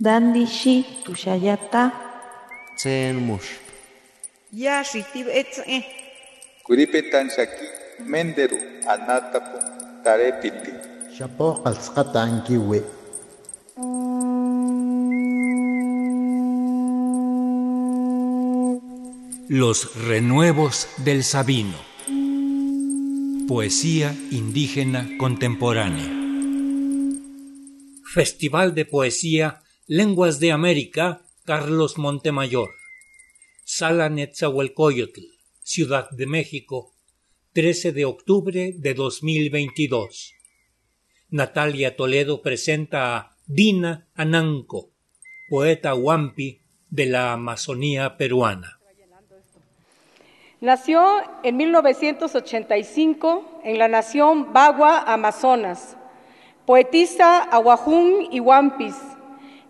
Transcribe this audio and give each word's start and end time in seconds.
Dandishi 0.00 0.84
tushayata. 1.04 1.92
Tsen 2.76 3.14
mush. 3.16 3.62
Ya 4.50 4.82
shitib 4.82 5.28
etze. 5.30 5.86
Kuripetan 6.66 7.30
shaki 7.30 7.66
menderu 8.02 8.58
anatapu 8.90 9.58
tarepiti. 10.02 10.72
Shapo 11.14 11.62
qalsqata 11.62 12.22
ankiwi. 12.26 12.82
Los 19.48 19.94
renuevos 20.08 20.88
del 21.04 21.22
Sabino. 21.22 21.78
Poesía 23.46 24.12
indígena 24.32 25.06
contemporánea. 25.18 26.10
Festival 28.02 28.74
de 28.74 28.86
Poesía 28.86 29.63
Lenguas 29.86 30.40
de 30.40 30.50
América 30.50 31.20
Carlos 31.44 31.98
Montemayor. 31.98 32.70
Sala 33.64 34.08
Netzahualcoyotl, 34.08 35.20
Ciudad 35.62 36.08
de 36.10 36.26
México, 36.26 36.94
13 37.52 37.92
de 37.92 38.06
octubre 38.06 38.72
de 38.74 38.94
2022. 38.94 40.32
Natalia 41.28 41.96
Toledo 41.96 42.40
presenta 42.40 43.14
a 43.14 43.36
Dina 43.44 44.08
Ananco, 44.14 44.88
poeta 45.50 45.94
huampi 45.94 46.62
de 46.88 47.04
la 47.04 47.34
Amazonía 47.34 48.16
peruana. 48.16 48.80
Nació 50.62 51.04
en 51.42 51.58
1985 51.58 53.60
en 53.64 53.78
la 53.78 53.88
nación 53.88 54.54
Bagua, 54.54 55.00
Amazonas. 55.00 55.98
Poetisa 56.64 57.42
Aguajún 57.42 58.28
y 58.30 58.40
Huampis. 58.40 58.94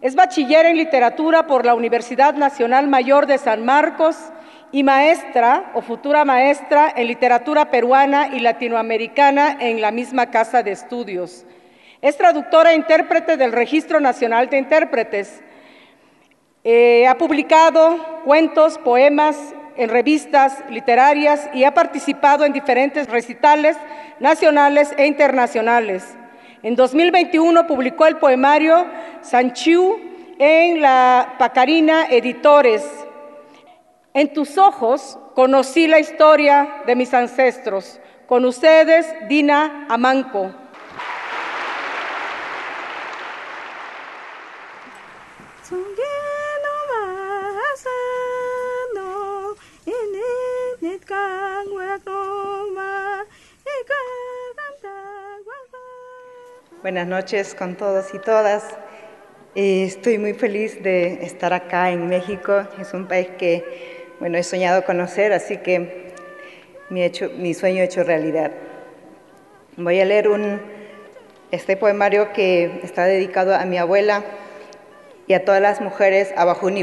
Es 0.05 0.15
bachiller 0.15 0.67
en 0.67 0.77
literatura 0.77 1.47
por 1.47 1.65
la 1.65 1.75
Universidad 1.75 2.35
Nacional 2.35 2.89
Mayor 2.89 3.27
de 3.27 3.39
San 3.39 3.65
Marcos 3.65 4.19
y 4.71 4.83
maestra 4.83 5.71
o 5.73 5.81
futura 5.81 6.27
maestra 6.27 6.93
en 6.95 7.07
literatura 7.07 7.71
peruana 7.71 8.29
y 8.29 8.41
latinoamericana 8.41 9.57
en 9.59 9.81
la 9.81 9.93
misma 9.93 10.31
casa 10.31 10.63
de 10.63 10.73
estudios. 10.73 11.47
Es 12.03 12.19
traductora 12.19 12.73
e 12.73 12.77
intérprete 12.77 13.39
del 13.39 13.53
Registro 13.53 13.99
Nacional 13.99 14.51
de 14.51 14.59
Intérpretes. 14.59 15.41
Eh, 16.65 17.07
ha 17.07 17.17
publicado 17.17 17.97
cuentos, 18.27 18.77
poemas 18.77 19.55
en 19.79 19.89
revistas 19.89 20.63
literarias 20.69 21.49
y 21.55 21.65
ha 21.65 21.73
participado 21.73 22.45
en 22.45 22.53
diferentes 22.53 23.09
recitales 23.09 23.79
nacionales 24.21 24.93
e 24.99 25.07
internacionales. 25.07 26.05
En 26.65 26.77
2021 26.77 27.67
publicó 27.67 28.07
el 28.07 28.17
poemario 28.17 28.87
Sanchiu 29.21 30.01
en 30.39 30.81
la 30.81 31.35
Pacarina 31.39 32.07
Editores. 32.07 32.83
En 34.15 34.33
tus 34.33 34.57
ojos 34.57 35.19
conocí 35.35 35.87
la 35.87 35.99
historia 36.01 36.83
de 36.87 36.97
mis 36.97 37.13
ancestros. 37.13 38.01
Con 38.27 38.47
ustedes, 38.47 39.07
Dina 39.29 39.87
Amanco. 39.91 40.55
Buenas 56.85 57.07
noches 57.07 57.55
con 57.55 57.77
todos 57.77 58.13
y 58.13 58.19
todas. 58.19 58.63
Eh, 59.55 59.85
estoy 59.85 60.19
muy 60.19 60.35
feliz 60.35 60.83
de 60.83 61.25
estar 61.25 61.55
acá 61.55 61.91
en 61.91 62.09
México. 62.09 62.69
Es 62.79 62.93
un 62.93 63.09
país 63.09 63.29
que, 63.39 64.05
bueno, 64.21 64.37
he 64.37 64.43
soñado 64.43 64.85
conocer, 64.85 65.33
así 65.33 65.57
que 65.57 66.13
mi, 66.91 67.55
sueño 67.55 67.83
hecho 67.83 68.05
realidad. 68.05 68.51
Voy 69.79 69.99
a 69.99 70.05
leer 70.05 70.29
un, 70.29 70.61
este 71.51 71.79
poemario 71.79 72.35
que 72.35 72.81
está 72.83 73.07
dedicado 73.07 73.55
a 73.55 73.65
mi 73.65 73.79
abuela 73.79 74.23
y 75.27 75.33
a 75.33 75.43
todas 75.43 75.63
las 75.63 75.81
mujeres 75.81 76.35
Abajún 76.37 76.77
y 76.77 76.83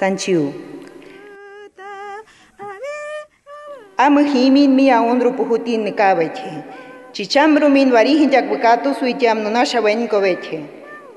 Sanchiu. 0.00 0.48
Ama 3.98 4.20
himin 4.24 4.72
mi 4.72 4.88
aondru 4.90 5.32
puhutin 5.36 5.84
nikabeche. 5.84 6.64
Chicham 7.12 7.58
rumin 7.60 7.92
varihin 7.92 8.30
jak 8.32 8.48
yakbukatu 8.48 8.94
suitiam 8.96 9.42
nunasha 9.44 9.82
wenko 9.84 10.20
beche. 10.24 10.60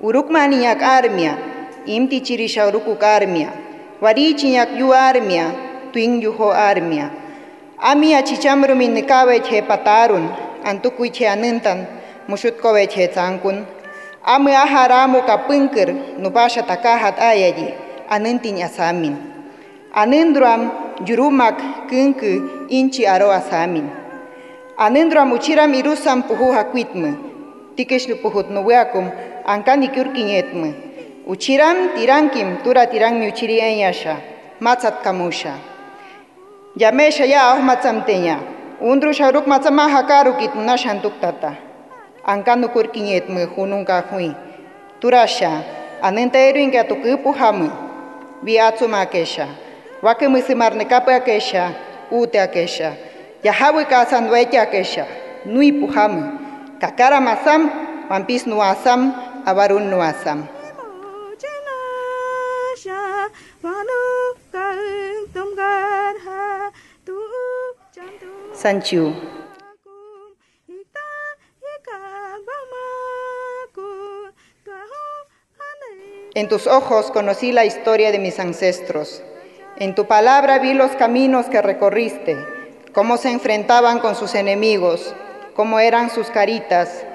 Urukmani 0.04 0.64
yak 0.64 0.82
armia, 0.82 1.38
imti 1.86 2.20
chirisha 2.20 2.68
urukuk 2.68 3.04
armia. 3.04 3.54
Varichi 4.02 4.52
yak 4.52 4.76
yu 4.78 4.92
armia, 4.92 5.46
tuin 5.94 6.20
yuho 6.22 6.52
armia. 6.52 7.08
Ami 7.80 8.14
a 8.16 8.22
chicham 8.22 8.68
rumin 8.68 8.92
nikabeche 8.92 9.62
patarun, 9.62 10.28
antukuiche 10.66 11.26
anuntan, 11.26 11.88
Mushut 12.28 12.60
beche 12.62 13.08
zankun. 13.16 13.66
Ami 14.26 14.52
aharamu 14.52 15.24
kapunkir, 15.24 16.20
nupasha 16.20 16.64
takahat 16.68 17.18
ayayi. 17.20 17.93
Anantin 18.10 18.64
asamin. 18.64 19.18
Anendruam 19.94 20.72
yurumak 21.06 21.88
kunku 21.90 22.66
inchi 22.70 23.06
aro 23.06 23.30
asamin. 23.30 23.86
Anendruam 24.78 25.32
uchiram 25.32 25.74
irusam 25.74 26.24
puhu 26.26 26.50
hakuitme. 26.50 27.14
Tikeshlu 27.78 28.18
puhut 28.22 28.50
nuweakum 28.50 29.10
ankani 29.46 29.88
kurkinyetme. 29.94 30.74
Uchiram 31.28 31.94
tirankim 31.96 32.64
tura 32.64 32.86
tirangmi 32.90 33.30
uchiri 33.30 33.60
enyasha. 33.60 34.18
Matzat 34.60 35.04
kamusha. 35.04 35.54
Yamesha 36.76 37.26
ya 37.26 37.54
ah 37.54 37.62
matzamteña. 37.62 38.40
Undru 38.82 39.14
sharuk 39.14 39.46
matzama 39.46 39.90
hakarukit 39.90 40.56
munashantuk 40.56 41.22
tata. 41.22 41.54
Ankanu 42.26 42.70
kurkinyetme 42.74 43.46
hununka 43.46 44.02
hui. 44.10 44.34
Turasha. 45.00 45.62
Anenta 46.02 46.40
eruin 46.40 46.72
que 46.72 46.80
atukupu 46.80 47.32
hamu 47.32 47.70
viatsuma 48.44 49.02
akesha. 49.02 49.48
Wake 50.02 50.28
musimarne 50.28 50.86
kape 50.86 51.14
akesha, 51.16 51.72
ute 52.12 52.40
akesha. 52.42 52.94
Yahawi 53.44 53.86
kasanduete 53.86 54.60
akesha, 54.60 55.06
nui 55.46 55.72
puhamu. 55.72 56.40
Kakara 56.80 57.22
masam, 57.22 57.72
wampis 58.10 58.46
nuasam, 58.48 59.14
abarun 59.46 59.90
nuasam. 59.90 60.48
Sanchu. 68.54 69.33
En 76.36 76.50
tus 76.50 76.66
ojos 76.66 77.12
conocí 77.12 77.52
la 77.52 77.64
historia 77.64 78.12
de 78.12 78.18
mis 78.18 78.40
ancestros. 78.40 79.22
En 79.78 79.94
tu 79.94 80.06
palabra 80.06 80.58
vi 80.58 80.74
los 80.74 80.90
caminos 80.94 81.46
que 81.46 81.62
recorriste, 81.62 82.44
cómo 82.92 83.18
se 83.18 83.30
enfrentaban 83.30 84.00
con 84.00 84.16
sus 84.16 84.34
enemigos, 84.34 85.14
cómo 85.56 85.80
eran 85.80 86.10
sus 86.10 86.32
caritas, 86.32 87.06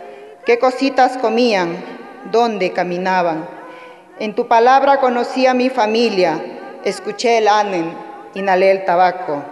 qué 0.46 0.60
cositas 0.60 1.18
comían, 1.18 1.84
dónde 2.30 2.72
caminaban. 2.72 3.48
En 4.20 4.36
tu 4.36 4.46
palabra 4.46 5.00
conocí 5.00 5.48
a 5.48 5.54
mi 5.54 5.68
familia, 5.68 6.40
escuché 6.84 7.38
el 7.38 7.48
anen, 7.48 7.92
inhalé 8.34 8.70
el 8.70 8.84
tabaco. 8.84 9.42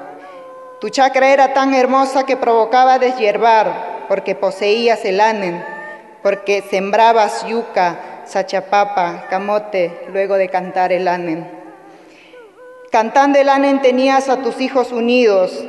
Tu 0.80 0.90
chacra 0.90 1.30
era 1.30 1.54
tan 1.54 1.74
hermosa 1.74 2.24
que 2.24 2.36
provocaba 2.36 3.00
deshiervar, 3.00 4.06
porque 4.06 4.36
poseías 4.36 5.04
el 5.04 5.20
anen, 5.20 5.64
porque 6.22 6.62
sembrabas 6.62 7.44
yuca, 7.48 8.15
sachapapa, 8.26 9.26
camote, 9.30 10.06
luego 10.12 10.36
de 10.36 10.48
cantar 10.48 10.92
el 10.92 11.08
anen. 11.08 11.48
Cantando 12.90 13.38
el 13.38 13.48
anen 13.48 13.82
tenías 13.82 14.28
a 14.28 14.42
tus 14.42 14.60
hijos 14.60 14.92
unidos, 14.92 15.64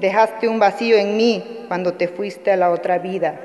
dejaste 0.00 0.48
un 0.48 0.58
vacío 0.58 0.96
en 0.96 1.16
mí 1.16 1.64
cuando 1.68 1.94
te 1.94 2.08
fuiste 2.08 2.52
a 2.52 2.56
la 2.56 2.70
otra 2.70 2.98
vida, 2.98 3.40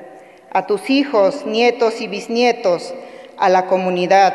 a 0.51 0.65
tus 0.65 0.89
hijos, 0.89 1.45
nietos 1.45 2.01
y 2.01 2.07
bisnietos, 2.07 2.93
a 3.37 3.49
la 3.49 3.65
comunidad. 3.67 4.33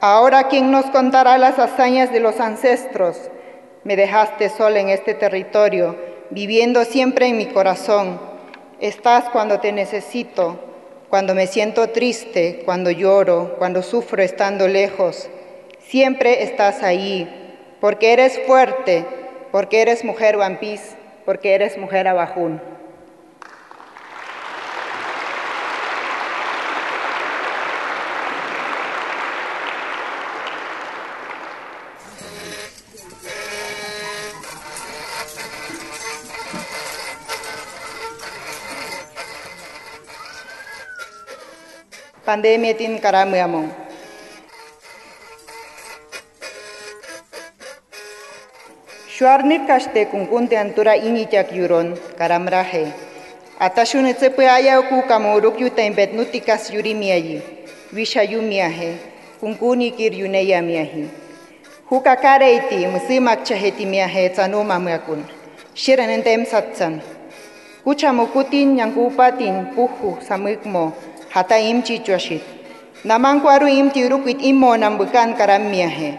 Ahora, 0.00 0.48
¿quién 0.48 0.70
nos 0.70 0.86
contará 0.86 1.38
las 1.38 1.58
hazañas 1.58 2.12
de 2.12 2.20
los 2.20 2.40
ancestros? 2.40 3.30
Me 3.84 3.96
dejaste 3.96 4.48
sola 4.48 4.80
en 4.80 4.90
este 4.90 5.14
territorio, 5.14 5.96
viviendo 6.30 6.84
siempre 6.84 7.26
en 7.26 7.36
mi 7.36 7.46
corazón. 7.46 8.20
Estás 8.80 9.28
cuando 9.30 9.60
te 9.60 9.72
necesito, 9.72 10.67
cuando 11.10 11.34
me 11.34 11.46
siento 11.46 11.88
triste, 11.88 12.62
cuando 12.64 12.90
lloro, 12.90 13.56
cuando 13.58 13.82
sufro 13.82 14.22
estando 14.22 14.68
lejos. 14.68 15.28
Siempre 15.80 16.42
estás 16.42 16.82
ahí, 16.82 17.28
porque 17.80 18.12
eres 18.12 18.38
fuerte, 18.46 19.04
porque 19.50 19.80
eres 19.80 20.04
mujer 20.04 20.36
Wampis, 20.36 20.96
porque 21.24 21.54
eres 21.54 21.78
mujer 21.78 22.08
Abajún. 22.08 22.60
pandemia 42.28 42.76
tin 42.76 43.00
karamya 43.00 43.40
karami 43.40 43.40
among. 43.40 43.68
kaste 49.64 50.12
kung 50.12 50.28
kunte 50.28 50.52
antura 50.60 50.92
inichak 50.92 51.56
yuron 51.56 51.96
karamrahe. 52.20 52.92
karamraje. 52.92 53.08
Atashunitse 53.56 54.28
pe 54.36 54.44
aya 54.44 54.76
oku 54.76 55.08
kamoruk 55.08 55.56
yuta 55.56 55.80
imbet 55.80 56.12
nutikas 56.12 56.68
yuri 56.68 56.92
miyayi. 56.92 57.40
Visha 57.96 58.20
yurimiayi. 58.20 59.00
Kung 59.40 59.56
kuni 59.56 59.96
kir 59.96 60.12
yuneya 60.12 60.60
miahi. 60.60 61.08
Hukakareiti 61.88 62.84
musimak 62.92 63.48
chaheti 63.48 63.88
miahe 63.88 64.28
tsanuma 64.28 64.76
miakun. 64.76 65.24
Shiranentem 65.72 66.44
satsan. 66.44 67.00
Kuchamukutin 67.88 68.76
yang 68.76 68.92
kupatin 68.92 69.72
puhu 69.72 70.20
samikmo. 70.20 71.07
hata 71.30 71.58
im 71.58 71.82
chi 71.82 71.98
chwasit. 71.98 72.40
chichuashit. 72.40 72.42
Namankuaru 73.04 73.68
im 73.68 73.90
ti 73.90 74.08
rukwit 74.08 74.42
im 74.42 74.56
mo 74.56 74.76
nam 74.76 74.98
bukan 74.98 75.36
karamiaje. 75.36 76.18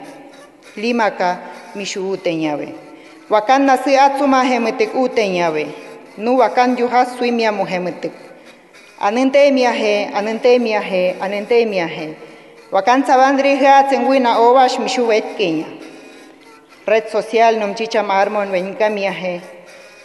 Limaka 0.77 1.39
mishu 1.75 1.99
uteñabe. 2.11 2.73
Wakan 3.29 3.65
nasi 3.65 3.97
atsuma 3.97 4.43
hemetek 4.43 4.93
uteñabe. 4.93 5.67
Nu 6.17 6.37
wakan 6.37 6.77
yuha 6.77 7.05
suimia 7.05 7.51
muhemetek. 7.51 8.13
Anente 8.99 9.51
miaje, 9.51 10.09
anente 10.13 10.59
miaje, 10.59 11.15
anente 11.19 11.65
miaje. 11.65 12.15
Wakan 12.71 13.03
sabandrija 13.03 13.77
atzenguina 13.77 14.39
ovash 14.39 14.79
mishu 14.79 15.07
vetkeña. 15.07 15.65
Red 16.87 17.09
social 17.09 17.59
num 17.59 17.75
chicham 17.75 18.09
armon 18.09 18.51
venka 18.51 18.89
miaje. 18.89 19.41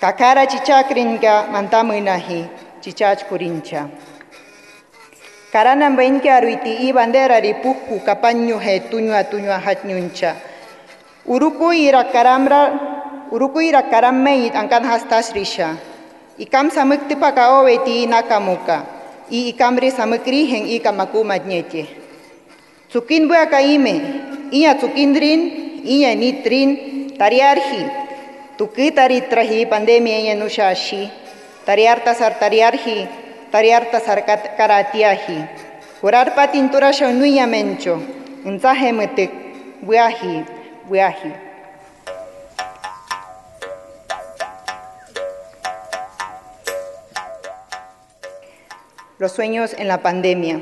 Kakara 0.01 0.47
chichakrinka 0.47 1.49
mantamuinahi 1.53 2.49
chichachkurincha. 2.83 3.89
Karena 5.55 5.87
bain 5.95 6.19
ke 6.19 6.27
aruiti 6.27 6.83
i 6.83 6.91
bandera 6.91 7.39
di 7.39 7.55
puku 7.55 8.03
kapanyu 8.03 8.59
he 8.59 8.91
tunyua 8.91 9.23
tunyua 9.23 9.63
hat. 9.63 9.87
Uruku 11.31 11.71
ira 11.71 12.11
karamra 12.11 12.75
uruku 13.31 13.63
ira 13.63 13.87
karamme 13.87 14.35
i 14.35 14.51
angkan 14.51 14.83
hastas 14.83 15.31
risha. 15.31 15.79
Ikam 16.43 16.75
samuk 16.75 17.07
tipa 17.07 17.31
kao 17.31 17.71
weti 17.71 18.03
nakamuka. 18.11 18.83
I 19.31 19.55
ikam 19.55 19.79
ri 19.79 19.95
samuk 19.95 20.27
ri 20.27 20.51
heng 20.51 20.67
i 20.67 20.83
kamaku 20.83 21.23
madnyete. 21.23 21.87
Tsukin 22.91 23.31
bua 23.31 23.47
kaime, 23.47 23.95
iya 24.51 24.75
tsukin 24.75 25.15
rin, 25.15 25.41
iya 25.87 26.19
nitrin, 26.19 27.15
tari 27.15 27.39
arhi. 27.39 27.83
Tuki 28.59 28.91
trahi 28.91 29.71
pandemi 29.71 30.19
iya 30.19 30.35
nushashi, 30.35 31.07
shi. 31.07 31.11
Tari 31.63 31.87
artasar 31.87 32.43
tari 32.43 32.59
arhi, 32.59 33.24
tariarta 33.55 34.01
sar 34.01 34.27
karatiahi. 34.27 35.47
Kurar 36.01 36.35
patintura 36.35 36.91
shonuya 36.91 37.47
mencho. 37.47 38.03
Unzahe 38.45 38.91
metek, 38.93 39.31
buahi, 39.81 40.43
buahi. 40.91 41.33
Los 49.19 49.31
sueños 49.31 49.73
en 49.79 49.87
la 49.87 50.03
pandemia. 50.03 50.61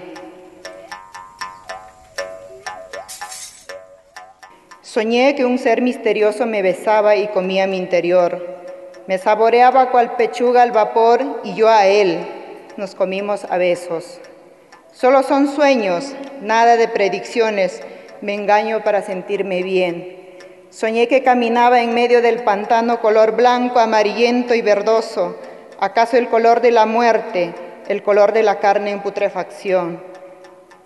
Soñé 4.83 5.35
que 5.35 5.47
un 5.47 5.59
ser 5.59 5.81
misterioso 5.81 6.45
me 6.45 6.61
besaba 6.61 7.17
y 7.17 7.29
comía 7.29 7.67
mi 7.67 7.79
interior. 7.79 8.47
Me 9.07 9.17
saboreaba 9.17 9.91
cual 9.91 10.17
pechuga 10.17 10.61
al 10.61 10.73
vapor 10.73 11.41
y 11.43 11.55
yo 11.55 11.71
a 11.71 11.87
él. 11.87 12.42
Nos 12.77 12.95
comimos 12.95 13.45
a 13.45 13.59
besos. 13.59 14.21
Solo 14.93 15.23
son 15.23 15.49
sueños, 15.49 16.13
nada 16.41 16.77
de 16.77 16.89
predicciones. 16.89 17.83
Me 18.21 18.35
engaño 18.35 18.83
para 18.85 19.03
sentirme 19.03 19.63
bien. 19.63 20.37
Soñé 20.71 21.09
que 21.09 21.23
caminaba 21.23 21.83
en 21.83 21.95
medio 21.95 22.23
del 22.23 22.45
pantano 22.45 23.01
color 23.01 23.37
blanco, 23.37 23.79
amarillento 23.79 24.55
y 24.55 24.63
verdoso. 24.63 25.37
¿Acaso 25.81 26.17
el 26.17 26.29
color 26.29 26.61
de 26.61 26.71
la 26.71 26.87
muerte? 26.87 27.55
el 27.89 28.03
color 28.03 28.33
de 28.33 28.43
la 28.43 28.59
carne 28.59 28.91
en 28.91 29.03
putrefacción. 29.03 30.03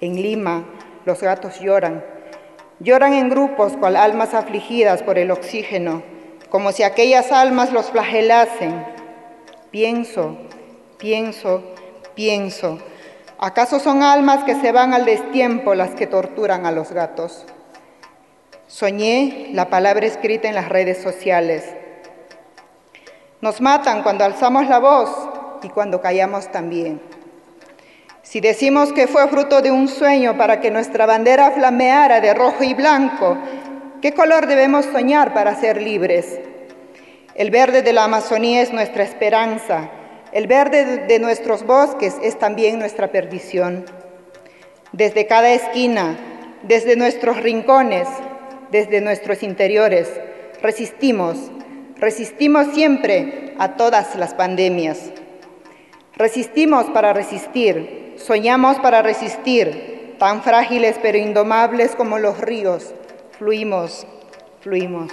En 0.01 0.21
Lima, 0.21 0.65
los 1.05 1.21
gatos 1.21 1.61
lloran. 1.61 2.05
Lloran 2.81 3.15
en 3.15 3.31
grupos 3.31 3.77
cual 3.77 3.97
almas 3.97 4.35
afligidas 4.35 5.03
por 5.03 5.19
el 5.19 5.31
oxígeno, 5.31 6.03
como 6.51 6.73
si 6.73 6.83
aquellas 6.83 7.33
almas 7.33 7.73
los 7.73 7.91
flagelasen. 7.91 8.85
Pienso, 9.71 10.37
pienso, 10.99 11.63
pienso. 12.17 12.81
¿Acaso 13.39 13.79
son 13.79 14.03
almas 14.03 14.43
que 14.43 14.57
se 14.57 14.73
van 14.73 14.93
al 14.93 15.05
destiempo 15.05 15.77
las 15.77 15.91
que 15.91 16.09
torturan 16.09 16.67
a 16.67 16.73
los 16.73 16.91
gatos? 16.91 17.47
Soñé 18.67 19.51
la 19.53 19.71
palabra 19.71 20.07
escrita 20.07 20.49
en 20.49 20.57
las 20.57 20.69
redes 20.69 21.01
sociales. 21.01 21.65
Nos 23.41 23.61
matan 23.61 24.03
cuando 24.03 24.25
alzamos 24.25 24.67
la 24.67 24.81
voz, 24.81 25.11
y 25.63 25.69
cuando 25.69 26.01
callamos 26.01 26.51
también. 26.51 27.01
Si 28.23 28.41
decimos 28.41 28.93
que 28.93 29.07
fue 29.07 29.29
fruto 29.29 29.63
de 29.63 29.71
un 29.71 29.89
sueño 29.89 30.37
para 30.37 30.61
que 30.61 30.71
nuestra 30.71 31.07
bandera 31.07 31.53
flameara 31.53 32.21
de 32.21 32.35
rojo 32.35 32.65
y 32.65 32.75
blanco, 32.75 33.39
¿qué 34.03 34.13
color 34.13 34.47
debemos 34.47 34.85
soñar 34.87 35.33
para 35.33 35.55
ser 35.55 35.81
libres? 35.81 36.41
El 37.35 37.51
verde 37.51 37.83
de 37.83 37.93
la 37.93 38.05
Amazonía 38.05 38.63
es 38.63 38.73
nuestra 38.73 39.05
esperanza, 39.05 39.91
el 40.33 40.47
verde 40.47 41.07
de 41.07 41.19
nuestros 41.19 41.65
bosques 41.65 42.17
es 42.23 42.39
también 42.39 42.79
nuestra 42.79 43.11
perdición. 43.13 43.85
Desde 44.93 45.27
cada 45.27 45.51
esquina, 45.51 46.17
desde 46.63 46.97
nuestros 46.97 47.43
rincones, 47.43 48.09
desde 48.71 49.01
nuestros 49.01 49.43
interiores, 49.43 50.09
resistimos, 50.63 51.37
resistimos 51.97 52.69
siempre 52.75 53.55
a 53.59 53.77
todas 53.77 54.17
las 54.17 54.35
pandemias. 54.35 55.11
Resistimos 56.17 56.87
para 56.87 57.13
resistir, 57.13 58.15
soñamos 58.17 58.79
para 58.79 59.03
resistir, 59.03 60.17
tan 60.19 60.43
frágiles 60.43 60.99
pero 61.01 61.19
indomables 61.19 61.95
como 61.95 62.19
los 62.19 62.41
ríos, 62.41 62.95
fluimos, 63.39 64.07
fluimos. 64.61 65.13